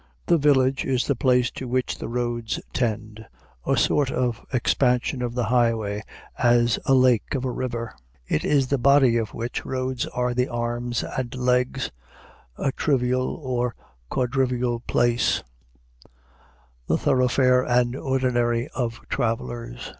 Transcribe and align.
The 0.25 0.39
village 0.39 0.83
is 0.83 1.05
the 1.05 1.15
place 1.15 1.51
to 1.51 1.67
which 1.67 1.99
the 1.99 2.07
roads 2.07 2.59
tend, 2.73 3.27
a 3.67 3.77
sort 3.77 4.09
of 4.09 4.43
expansion 4.51 5.21
of 5.21 5.35
the 5.35 5.43
highway, 5.43 6.01
as 6.39 6.79
a 6.87 6.95
lake 6.95 7.35
of 7.35 7.45
a 7.45 7.51
river. 7.51 7.93
It 8.27 8.43
is 8.43 8.65
the 8.69 8.79
body 8.79 9.17
of 9.17 9.35
which 9.35 9.63
roads 9.63 10.07
are 10.07 10.33
the 10.33 10.47
arms 10.47 11.03
and 11.03 11.35
legs, 11.35 11.91
a 12.57 12.71
trivial 12.71 13.27
or 13.35 13.75
quadrivial 14.09 14.79
place, 14.79 15.43
the 16.87 16.97
thoroughfare 16.97 17.61
and 17.63 17.95
ordinary 17.95 18.69
of 18.69 19.01
travelers. 19.07 19.87